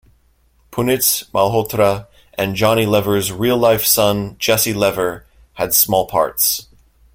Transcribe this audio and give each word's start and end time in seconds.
Punit 0.71 1.01
Malhotra 1.31 2.07
and 2.33 2.55
Johnny 2.55 2.87
Lever's 2.87 3.31
real-life 3.31 3.85
son 3.85 4.35
Jesse 4.39 4.73
Lever 4.73 5.27
had 5.53 5.75
small 5.75 6.07
parts. 6.07 6.65